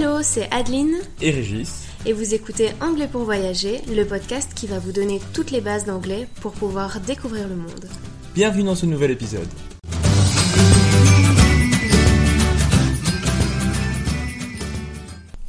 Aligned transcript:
Hello, 0.00 0.22
c'est 0.22 0.48
Adeline 0.52 0.94
et 1.20 1.32
Régis. 1.32 1.88
Et 2.06 2.12
vous 2.12 2.32
écoutez 2.32 2.70
Anglais 2.80 3.08
pour 3.10 3.22
voyager, 3.22 3.80
le 3.88 4.04
podcast 4.04 4.54
qui 4.54 4.68
va 4.68 4.78
vous 4.78 4.92
donner 4.92 5.18
toutes 5.34 5.50
les 5.50 5.60
bases 5.60 5.86
d'anglais 5.86 6.28
pour 6.40 6.52
pouvoir 6.52 7.00
découvrir 7.00 7.48
le 7.48 7.56
monde. 7.56 7.84
Bienvenue 8.32 8.62
dans 8.62 8.76
ce 8.76 8.86
nouvel 8.86 9.10
épisode. 9.10 9.48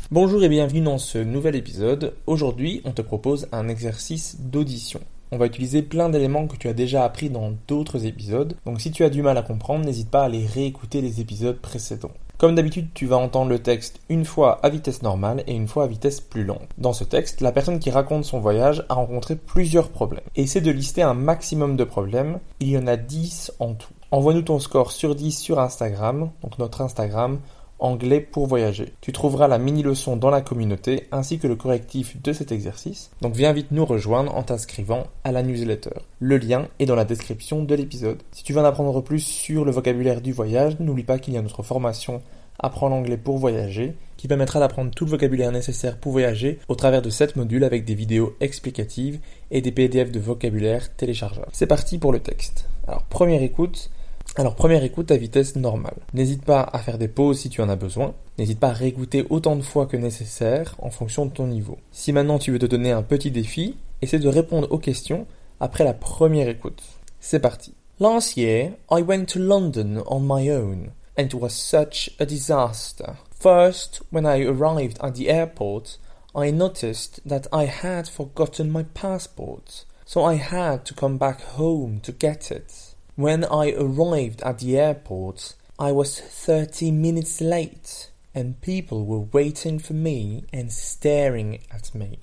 Bonjour 0.10 0.44
et 0.44 0.50
bienvenue 0.50 0.82
dans 0.82 0.98
ce 0.98 1.20
nouvel 1.20 1.56
épisode. 1.56 2.16
Aujourd'hui, 2.26 2.82
on 2.86 2.92
te 2.92 3.04
propose 3.04 3.48
un 3.52 3.68
exercice 3.68 4.38
d'audition. 4.40 5.02
On 5.30 5.38
va 5.38 5.46
utiliser 5.46 5.84
plein 5.84 6.10
d'éléments 6.10 6.48
que 6.48 6.58
tu 6.58 6.70
as 6.70 6.74
déjà 6.74 7.04
appris 7.04 7.30
dans 7.30 7.54
d'autres 7.68 8.08
épisodes, 8.08 8.56
donc 8.66 8.82
si 8.82 8.90
tu 8.90 9.04
as 9.04 9.12
du 9.12 9.22
mal 9.22 9.38
à 9.38 9.44
comprendre, 9.44 9.86
n'hésite 9.86 10.10
pas 10.10 10.24
à 10.24 10.26
aller 10.26 10.48
réécouter 10.48 11.02
les 11.02 11.22
épisodes 11.22 11.60
précédents. 11.60 12.16
Comme 12.40 12.56
d'habitude, 12.56 12.88
tu 12.94 13.06
vas 13.06 13.18
entendre 13.18 13.50
le 13.50 13.60
texte 13.60 14.00
une 14.08 14.24
fois 14.24 14.60
à 14.64 14.70
vitesse 14.70 15.02
normale 15.02 15.44
et 15.46 15.54
une 15.54 15.68
fois 15.68 15.84
à 15.84 15.88
vitesse 15.88 16.22
plus 16.22 16.46
lente. 16.46 16.70
Dans 16.78 16.94
ce 16.94 17.04
texte, 17.04 17.42
la 17.42 17.52
personne 17.52 17.80
qui 17.80 17.92
raconte 17.92 18.24
son 18.24 18.40
voyage 18.40 18.86
a 18.88 18.94
rencontré 18.94 19.36
plusieurs 19.36 19.90
problèmes. 19.90 20.24
Essaie 20.38 20.62
de 20.62 20.72
lister 20.72 21.02
un 21.02 21.14
maximum 21.14 21.76
de 21.76 21.84
problèmes, 21.84 22.40
il 22.62 22.70
y 22.70 22.78
en 22.78 22.88
a 22.88 22.96
10 22.96 23.52
en 23.60 23.74
tout. 23.74 23.92
Envoie-nous 24.12 24.44
ton 24.44 24.60
score 24.60 24.94
sur 24.94 25.16
10 25.16 25.38
sur 25.38 25.60
Instagram, 25.60 26.30
donc 26.42 26.58
notre 26.60 26.80
Instagram, 26.80 27.40
anglais 27.80 28.20
pour 28.20 28.48
voyager. 28.48 28.94
Tu 29.02 29.12
trouveras 29.12 29.48
la 29.48 29.58
mini-leçon 29.58 30.18
dans 30.18 30.30
la 30.30 30.42
communauté 30.42 31.08
ainsi 31.12 31.40
que 31.40 31.48
le 31.48 31.56
correctif 31.56 32.22
de 32.22 32.34
cet 32.34 32.52
exercice. 32.52 33.12
Donc 33.22 33.36
viens 33.36 33.54
vite 33.54 33.72
nous 33.72 33.86
rejoindre 33.86 34.36
en 34.36 34.44
t'inscrivant 34.44 35.08
à 35.24 35.32
la 35.32 35.44
newsletter. 35.44 36.02
Le 36.20 36.38
lien 36.38 36.68
est 36.80 36.86
dans 36.86 36.96
la 36.96 37.06
description 37.06 37.64
de 37.64 37.76
l'épisode. 37.76 38.22
Si 38.32 38.44
tu 38.44 38.54
veux 38.54 38.62
en 38.62 38.66
apprendre 38.66 39.02
plus 39.02 39.22
sur 39.22 39.66
le 39.66 39.72
vocabulaire 39.72 40.22
du 40.22 40.34
voyage, 40.34 40.80
n'oublie 40.80 41.04
pas 41.04 41.20
qu'il 41.20 41.34
y 41.34 41.38
a 41.38 41.42
notre 41.42 41.64
formation 41.64 42.22
Apprends 42.62 42.90
l'anglais 42.90 43.18
pour 43.18 43.38
voyager 43.38 43.96
qui 44.18 44.28
permettra 44.28 44.60
d'apprendre 44.60 44.92
tout 44.92 45.06
le 45.06 45.12
vocabulaire 45.12 45.54
nécessaire 45.54 45.98
pour 45.98 46.12
voyager 46.12 46.60
au 46.68 46.76
travers 46.76 47.02
de 47.02 47.10
7 47.10 47.38
modules 47.38 47.64
avec 47.64 47.86
des 47.86 47.96
vidéos 47.96 48.36
explicatives 48.42 49.20
et 49.50 49.62
des 49.62 49.72
PDF 49.72 50.12
de 50.12 50.20
vocabulaire 50.20 50.94
téléchargeables. 50.98 51.48
C'est 51.54 51.68
parti 51.68 51.98
pour 51.98 52.12
le 52.12 52.20
texte. 52.20 52.68
Alors 52.86 53.04
première 53.04 53.42
écoute, 53.42 53.90
alors 54.36 54.56
première 54.56 54.84
écoute 54.84 55.12
à 55.12 55.18
vitesse 55.18 55.56
normale. 55.56 55.98
N'hésite 56.14 56.46
pas 56.46 56.62
à 56.62 56.80
faire 56.80 56.98
des 56.98 57.08
pauses 57.08 57.40
si 57.40 57.50
tu 57.50 57.62
en 57.62 57.70
as 57.70 57.76
besoin. 57.76 58.14
N'hésite 58.38 58.60
pas 58.60 58.70
à 58.70 58.74
réécouter 58.74 59.26
autant 59.30 59.56
de 59.56 59.62
fois 59.62 59.86
que 59.86 59.98
nécessaire 59.98 60.76
en 60.80 60.92
fonction 60.92 61.26
de 61.26 61.32
ton 61.32 61.48
niveau. 61.48 61.78
Si 61.92 62.14
maintenant 62.14 62.40
tu 62.40 62.52
veux 62.52 62.60
te 62.60 62.66
donner 62.66 62.92
un 62.92 63.02
petit 63.02 63.32
défi, 63.32 63.76
essaie 64.02 64.20
de 64.20 64.30
répondre 64.30 64.72
aux 64.72 64.78
questions 64.78 65.26
après 65.60 65.84
la 65.84 65.94
première 65.94 66.48
écoute. 66.48 66.82
C'est 67.20 67.40
parti. 67.40 67.74
Last 68.00 68.38
year, 68.38 68.72
I 68.90 69.02
went 69.02 69.26
to 69.34 69.40
London 69.40 70.04
on 70.08 70.22
my 70.22 70.50
own, 70.50 70.92
and 71.18 71.24
it 71.24 71.34
was 71.34 71.50
such 71.50 72.12
a 72.20 72.26
disaster. 72.26 73.16
First, 73.38 74.04
when 74.12 74.26
I 74.26 74.46
arrived 74.46 74.98
at 75.02 75.16
the 75.16 75.28
airport, 75.28 76.00
I 76.34 76.52
noticed 76.52 77.20
that 77.26 77.48
I 77.52 77.66
had 77.66 78.08
forgotten 78.08 78.72
my 78.72 78.84
passport, 78.94 79.84
so 80.06 80.24
I 80.24 80.36
had 80.36 80.86
to 80.86 80.94
come 80.94 81.18
back 81.18 81.42
home 81.42 82.00
to 82.04 82.14
get 82.14 82.52
it. 82.52 82.89
When 83.20 83.44
I 83.44 83.74
arrived 83.74 84.42
at 84.44 84.60
the 84.60 84.80
airport, 84.80 85.56
I 85.78 85.92
was 85.92 86.22
30 86.22 86.92
minutes 86.92 87.42
late 87.42 88.12
and 88.34 88.62
people 88.62 89.06
were 89.06 89.20
waiting 89.20 89.78
for 89.78 89.92
me 89.92 90.46
and 90.54 90.72
staring 90.72 91.60
at 91.70 91.94
me. 91.94 92.20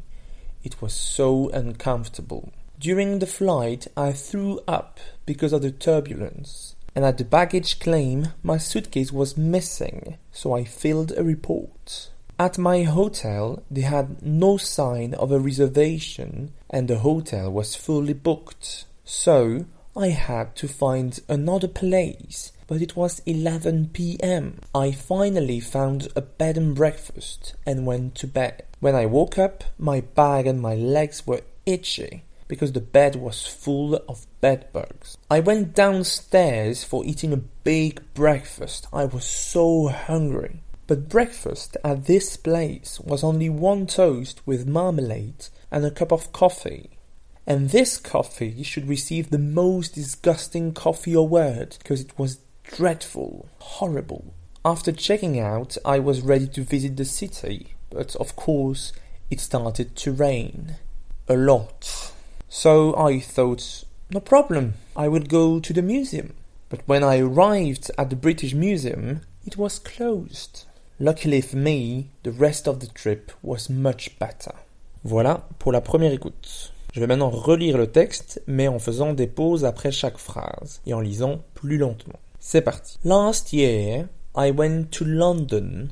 It 0.64 0.80
was 0.80 0.94
so 0.94 1.50
uncomfortable. 1.50 2.50
During 2.80 3.19
the 3.19 3.27
flight, 3.27 3.86
I 3.94 4.12
threw 4.12 4.61
up 4.66 4.98
because 5.27 5.53
of 5.53 5.61
the 5.61 5.70
turbulence, 5.70 6.77
and 6.94 7.05
at 7.05 7.19
the 7.19 7.25
baggage 7.25 7.78
claim, 7.78 8.28
my 8.42 8.56
suitcase 8.56 9.12
was 9.12 9.36
missing, 9.36 10.16
so 10.33 10.55
I 10.55 10.64
filled 10.64 11.12
a 11.14 11.22
report. 11.22 12.08
At 12.38 12.56
my 12.56 12.84
hotel, 12.84 13.62
they 13.70 13.83
had 13.83 14.22
no 14.22 14.56
sign 14.56 15.12
of 15.12 15.31
a 15.31 15.38
reservation, 15.38 16.55
and 16.71 16.88
the 16.88 17.00
hotel 17.00 17.53
was 17.53 17.76
fully 17.76 18.15
booked. 18.15 18.87
So, 19.04 19.66
I 19.97 20.09
had 20.09 20.55
to 20.57 20.69
find 20.69 21.19
another 21.27 21.69
place, 21.69 22.53
but 22.67 22.83
it 22.83 22.97
was 22.97 23.23
11 23.25 23.91
p.m. 23.95 24.61
I 24.75 24.93
finally 24.93 25.59
found 25.59 26.09
a 26.15 26.21
bed 26.21 26.59
and 26.59 26.75
breakfast 26.75 27.55
and 27.65 27.87
went 27.87 28.15
to 28.17 28.27
bed. 28.27 28.65
When 28.79 28.95
I 28.95 29.07
woke 29.07 29.39
up, 29.39 29.65
my 29.79 30.03
back 30.03 30.45
and 30.45 30.61
my 30.61 30.75
legs 30.75 31.27
were 31.27 31.41
itchy 31.65 32.25
because 32.47 32.73
the 32.73 32.81
bed 32.81 33.17
was 33.17 33.47
full 33.47 33.95
of 34.07 34.27
bedbugs. 34.43 35.17
I 35.31 35.41
went 35.41 35.75
downstairs 35.75 36.84
for 36.84 37.03
eating 37.07 37.33
a 37.33 37.39
big 37.39 38.03
breakfast. 38.13 38.87
I 38.93 39.07
was 39.07 39.25
so 39.25 39.89
hungry. 39.89 40.61
But 40.87 41.09
breakfast 41.09 41.77
at 41.83 42.05
this 42.05 42.37
place 42.37 43.01
was 43.01 43.25
only 43.25 43.49
one 43.49 43.87
toast 43.87 44.47
with 44.47 44.69
marmalade 44.69 45.49
and 45.71 45.84
a 45.84 45.91
cup 45.91 46.13
of 46.13 46.33
coffee. 46.33 46.91
And 47.47 47.71
this 47.71 47.97
coffee 47.97 48.62
should 48.65 48.89
receive 48.89 49.31
the 49.31 49.39
most 49.39 49.95
disgusting 49.95 50.73
coffee 50.73 51.12
award 51.12 51.77
because 51.79 52.01
it 52.01 52.19
was 52.19 52.39
dreadful, 52.65 53.49
horrible. 53.59 54.34
After 54.65 54.91
checking 54.91 55.39
out, 55.39 55.77
I 55.84 56.01
was 56.01 56.23
ready 56.23 56.49
to 56.49 56.62
visit 56.62 56.97
the 56.97 57.05
city, 57.05 57.75
but 57.89 58.17
of 58.17 58.34
course 58.34 58.93
it 59.31 59.39
started 59.39 59.95
to 59.97 60.12
rain. 60.12 60.77
A 61.29 61.37
lot. 61.37 62.12
So 62.49 62.97
I 62.97 63.21
thought, 63.21 63.84
no 64.11 64.19
problem, 64.19 64.75
I 64.97 65.07
will 65.07 65.23
go 65.23 65.61
to 65.61 65.73
the 65.73 65.83
museum. 65.83 66.34
But 66.69 66.81
when 66.87 67.05
I 67.05 67.19
arrived 67.19 67.93
at 67.97 68.11
the 68.11 68.17
British 68.17 68.55
Museum, 68.55 69.21
it 69.45 69.57
was 69.57 69.78
closed. 69.78 70.65
Luckily 70.99 71.41
for 71.41 71.57
me, 71.57 72.11
the 72.25 72.33
rest 72.33 72.67
of 72.67 72.81
the 72.81 72.89
trip 72.89 73.31
was 73.41 73.71
much 73.71 74.19
better. 74.19 74.53
Voilà 75.05 75.43
pour 75.61 75.73
la 75.73 75.81
première 75.81 76.13
écoute. 76.13 76.73
Je 76.97 77.01
vais 77.03 77.09
maintenant 77.09 77.29
relire 77.29 77.77
le 77.77 77.89
texte, 77.89 78.43
mais 78.47 78.69
en 78.69 78.79
faisant 78.79 79.12
des 79.12 79.27
pauses 79.27 79.67
après 79.67 79.93
chaque 79.93 80.17
phrase 80.17 80.81
et 80.87 80.95
en 80.95 81.01
lisant 81.01 81.43
plus 81.53 81.77
lentement. 81.77 82.19
C'est 82.41 82.62
parti. 82.62 82.97
Last 83.05 83.53
year, 83.53 84.07
I 84.34 84.51
went 84.51 84.87
to 84.93 85.05
London 85.05 85.89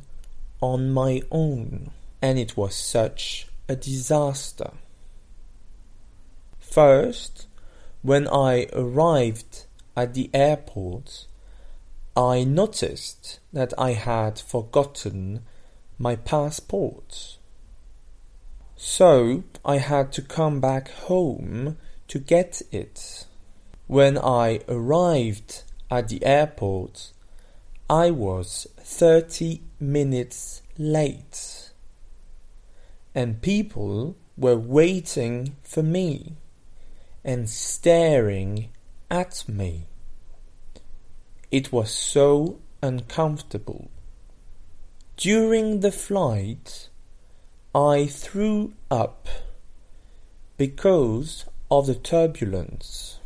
on 0.62 0.78
my 0.78 1.22
own, 1.30 1.90
and 2.22 2.38
it 2.38 2.56
was 2.56 2.70
such 2.70 3.48
a 3.68 3.76
disaster. 3.76 4.70
First, 6.58 7.48
when 8.02 8.26
I 8.32 8.68
arrived 8.72 9.66
at 9.94 10.14
the 10.14 10.30
airport, 10.32 11.28
I 12.16 12.46
noticed 12.46 13.42
that 13.52 13.74
I 13.76 13.92
had 13.92 14.38
forgotten 14.38 15.42
my 15.98 16.16
passport. 16.16 17.36
So 18.76 19.44
I 19.64 19.78
had 19.78 20.12
to 20.12 20.22
come 20.22 20.60
back 20.60 20.90
home 20.90 21.78
to 22.08 22.18
get 22.18 22.62
it. 22.72 23.26
When 23.86 24.18
I 24.18 24.60
arrived 24.68 25.62
at 25.90 26.08
the 26.08 26.24
airport, 26.24 27.12
I 27.88 28.10
was 28.10 28.66
30 28.78 29.60
minutes 29.78 30.62
late. 30.76 31.70
And 33.14 33.40
people 33.40 34.16
were 34.36 34.56
waiting 34.56 35.56
for 35.62 35.82
me 35.82 36.34
and 37.24 37.48
staring 37.48 38.70
at 39.10 39.44
me. 39.48 39.86
It 41.50 41.72
was 41.72 41.90
so 41.90 42.58
uncomfortable. 42.82 43.88
During 45.16 45.80
the 45.80 45.92
flight, 45.92 46.88
I 47.76 48.06
threw 48.06 48.74
up 48.88 49.26
because 50.56 51.44
of 51.68 51.88
the 51.88 51.96
turbulence. 51.96 53.18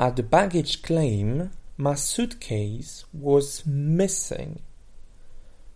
At 0.00 0.16
the 0.16 0.24
baggage 0.24 0.82
claim, 0.82 1.52
my 1.76 1.94
suitcase 1.94 3.04
was 3.12 3.64
missing. 3.64 4.62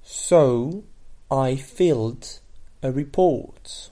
So 0.03 0.83
I 1.31 1.55
filled 1.55 2.41
a 2.83 2.91
report. 2.91 3.91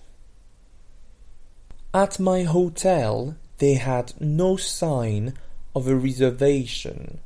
At 1.94 2.18
my 2.18 2.42
hotel, 2.42 3.36
they 3.58 3.74
had 3.74 4.20
no 4.20 4.56
sign 4.56 5.34
of 5.72 5.86
a 5.86 5.94
reservation, 5.94 7.20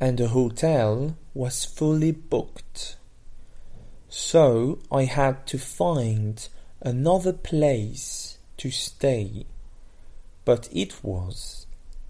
and 0.00 0.18
the 0.18 0.28
hotel 0.28 1.16
was 1.32 1.64
fully 1.64 2.10
booked. 2.10 2.96
So 4.08 4.78
I 4.90 5.04
had 5.04 5.46
to 5.48 5.58
find 5.58 6.48
another 6.80 7.32
place 7.32 8.38
to 8.56 8.70
stay. 8.70 9.44
But 10.44 10.68
it 10.72 11.04
was 11.04 11.66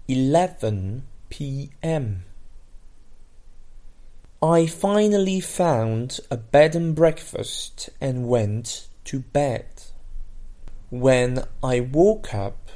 11 0.07 1.03
p.m. 1.29 2.23
I 4.41 4.65
finally 4.65 5.41
found 5.41 6.21
a 6.31 6.37
bed 6.37 6.73
and 6.73 6.95
breakfast 6.95 7.89
and 7.99 8.29
went 8.29 8.87
to 9.05 9.19
bed. 9.19 9.65
When 10.89 11.43
I 11.61 11.81
woke 11.81 12.33
up, 12.33 12.69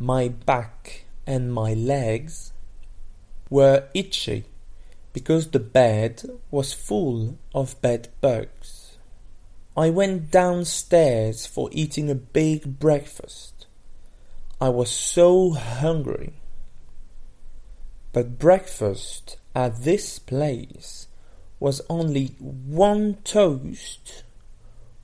my 0.00 0.26
back 0.28 1.04
and 1.24 1.52
my 1.52 1.74
legs 1.74 2.52
were 3.48 3.88
itchy 3.94 4.46
because 5.12 5.48
the 5.48 5.60
bed 5.60 6.22
was 6.50 6.72
full 6.72 7.38
of 7.54 7.80
bed 7.82 8.08
bugs. 8.20 8.98
I 9.76 9.90
went 9.90 10.30
downstairs 10.30 11.46
for 11.46 11.68
eating 11.72 12.10
a 12.10 12.14
big 12.14 12.78
breakfast. 12.78 13.66
I 14.60 14.68
was 14.68 14.90
so 14.90 15.50
hungry. 15.50 16.34
But 18.12 18.38
breakfast 18.38 19.38
at 19.54 19.82
this 19.82 20.18
place 20.18 21.08
was 21.58 21.80
only 21.88 22.34
one 22.38 23.14
toast 23.24 24.24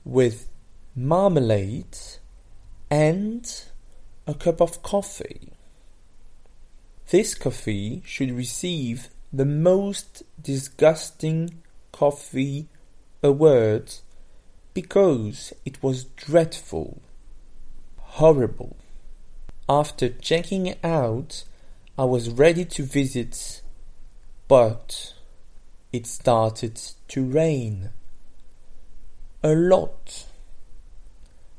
with 0.03 0.49
marmalade 0.95 1.97
and 2.91 3.63
a 4.27 4.33
cup 4.33 4.61
of 4.61 4.83
coffee. 4.83 5.53
This 7.09 7.33
coffee 7.33 8.03
should 8.05 8.31
receive 8.31 9.09
the 9.31 9.45
most 9.45 10.23
disgusting 10.41 11.61
coffee 11.91 12.67
award 13.21 13.93
because 14.73 15.53
it 15.65 15.83
was 15.83 16.05
dreadful, 16.05 17.01
horrible. 17.97 18.75
After 19.67 20.09
checking 20.09 20.73
out, 20.83 21.43
I 21.97 22.05
was 22.05 22.29
ready 22.29 22.65
to 22.65 22.83
visit, 22.83 23.61
but 24.47 25.13
it 25.91 26.07
started 26.07 26.81
to 27.09 27.23
rain. 27.23 27.91
A 29.43 29.53
lot. 29.53 30.25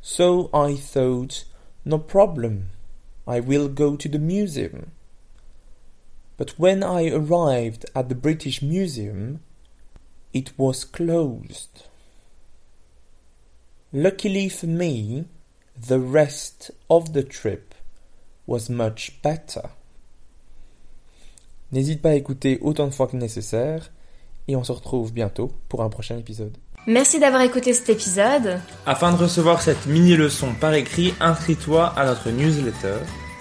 So 0.00 0.50
I 0.52 0.75
thought, 0.75 1.44
no 1.84 1.99
problem, 1.99 2.70
I 3.26 3.38
will 3.40 3.69
go 3.69 3.96
to 3.96 4.08
the 4.08 4.19
museum. 4.19 4.90
But 6.40 6.58
when 6.58 6.82
I 6.82 7.10
arrived 7.10 7.84
at 7.94 8.08
the 8.08 8.14
British 8.14 8.62
Museum, 8.62 9.40
it 10.32 10.52
was 10.56 10.87
closed. 10.87 11.84
Luckily 13.92 14.48
for 14.48 14.66
me, 14.66 15.26
the 15.76 16.00
rest 16.00 16.70
of 16.88 17.12
the 17.12 17.22
trip 17.22 17.75
was 18.46 18.70
much 18.70 19.20
better. 19.22 19.69
N'hésite 21.72 22.00
pas 22.00 22.12
à 22.12 22.14
écouter 22.14 22.58
autant 22.62 22.87
de 22.87 22.94
fois 22.94 23.06
que 23.06 23.19
nécessaire 23.19 23.90
et 24.48 24.56
on 24.56 24.64
se 24.64 24.72
retrouve 24.72 25.12
bientôt 25.12 25.52
pour 25.69 25.82
un 25.82 25.90
prochain 25.90 26.16
épisode. 26.16 26.56
Merci 26.87 27.20
d'avoir 27.20 27.42
écouté 27.42 27.75
cet 27.75 27.90
épisode. 27.90 28.60
Afin 28.87 29.12
de 29.12 29.19
recevoir 29.19 29.60
cette 29.60 29.84
mini-leçon 29.84 30.54
par 30.58 30.72
écrit, 30.72 31.12
inscris-toi 31.20 31.88
à 31.88 32.06
notre 32.06 32.31
newsletter. 32.31 32.96